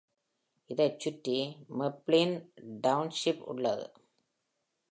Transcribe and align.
இதை 0.69 0.95
சுற்றி 0.97 1.35
மிஃப்ளின் 1.79 2.35
டவுன்ஷிப் 2.87 3.43
உள்ளது. 3.43 3.85